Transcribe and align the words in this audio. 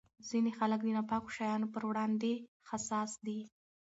ځینې 0.29 0.51
خلک 0.59 0.79
د 0.83 0.87
ناپاکو 0.97 1.33
شیانو 1.35 1.71
پر 1.73 1.83
وړاندې 1.89 2.33
حساس 2.69 3.11
دي. 3.25 3.39